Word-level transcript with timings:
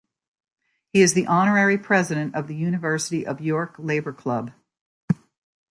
He 0.89 1.03
is 1.03 1.13
the 1.13 1.27
honorary 1.27 1.77
president 1.77 2.33
of 2.33 2.47
the 2.47 2.55
University 2.55 3.23
of 3.27 3.39
York 3.39 3.75
Labour 3.77 4.13
Club. 4.13 4.51